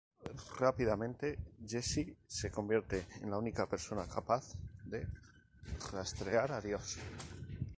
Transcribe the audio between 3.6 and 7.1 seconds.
persona capaz de rastrear a Dios.